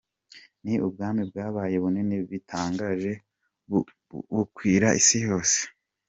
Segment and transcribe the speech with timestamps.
[0.63, 3.11] Ni ubwami bwabaye bunini bitangaje
[4.33, 5.59] ,bukwira isi yose.